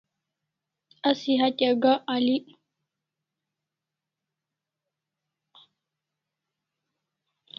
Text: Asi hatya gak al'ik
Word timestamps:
Asi 1.09 1.31
hatya 1.41 1.69
gak 1.81 1.99
al'ik 2.13 2.45